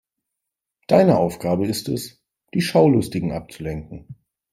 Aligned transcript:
Deine 0.87 1.19
Aufgabe 1.19 1.67
ist 1.67 1.87
es, 1.87 2.23
die 2.55 2.61
Schaulustigen 2.61 3.31
abzulenken. 3.33 4.15